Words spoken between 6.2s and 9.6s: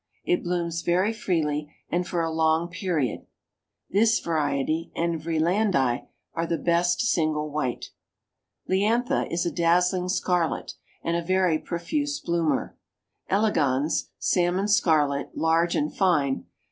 are the best single white. Liantha is a